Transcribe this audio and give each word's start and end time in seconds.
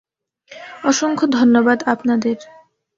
অসংখ্য 0.83 1.25
ধন্যবাদ 1.37 1.79
আপনাদের! 1.85 2.37